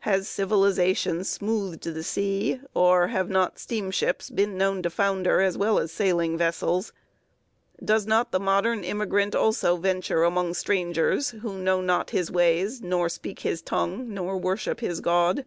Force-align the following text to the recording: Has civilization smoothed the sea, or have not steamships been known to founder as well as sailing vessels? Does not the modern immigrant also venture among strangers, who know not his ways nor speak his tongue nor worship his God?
Has 0.00 0.26
civilization 0.30 1.24
smoothed 1.24 1.82
the 1.84 2.02
sea, 2.02 2.58
or 2.72 3.08
have 3.08 3.28
not 3.28 3.58
steamships 3.58 4.30
been 4.30 4.56
known 4.56 4.80
to 4.80 4.88
founder 4.88 5.42
as 5.42 5.58
well 5.58 5.78
as 5.78 5.92
sailing 5.92 6.38
vessels? 6.38 6.94
Does 7.84 8.06
not 8.06 8.32
the 8.32 8.40
modern 8.40 8.82
immigrant 8.82 9.34
also 9.34 9.76
venture 9.76 10.24
among 10.24 10.54
strangers, 10.54 11.32
who 11.42 11.58
know 11.58 11.82
not 11.82 12.08
his 12.12 12.30
ways 12.30 12.80
nor 12.80 13.10
speak 13.10 13.40
his 13.40 13.60
tongue 13.60 14.08
nor 14.14 14.38
worship 14.38 14.80
his 14.80 15.02
God? 15.02 15.44